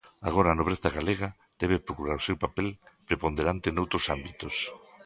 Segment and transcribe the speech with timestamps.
[0.27, 1.29] Agora a nobreza galega
[1.61, 2.67] debe procurar o seu papel
[3.07, 4.55] preponderante noutros ámbitos.